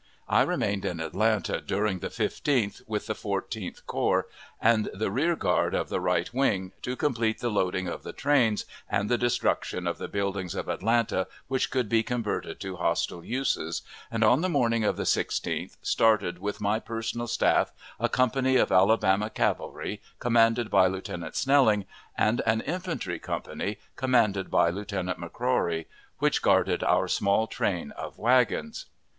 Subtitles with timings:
[0.27, 4.25] I remained in Atlanta during the 15th with the Fourteenth Corps,
[4.59, 8.65] and the rear guard of the right wing, to complete the loading of the trains,
[8.89, 13.83] and the destruction of the buildings of Atlanta which could be converted to hostile uses,
[14.09, 18.71] and on the morning of the 16th started with my personal staff, a company of
[18.71, 21.85] Alabama cavalry, commanded by Lieutenant Snelling,
[22.17, 25.85] and an infantry company, commanded by Lieutenant McCrory,
[26.17, 28.87] which guarded our small train of wagons.